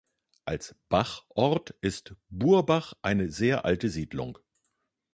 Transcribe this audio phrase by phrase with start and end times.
[0.45, 4.39] Als "-bach"-Ort ist Burbach eine sehr alte Siedlung.